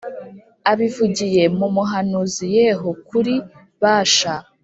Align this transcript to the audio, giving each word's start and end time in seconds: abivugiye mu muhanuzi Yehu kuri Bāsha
abivugiye 0.71 1.43
mu 1.57 1.67
muhanuzi 1.75 2.45
Yehu 2.57 2.89
kuri 3.07 3.33
Bāsha 3.81 4.35